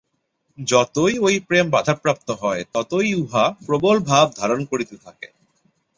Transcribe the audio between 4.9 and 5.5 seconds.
থাকে।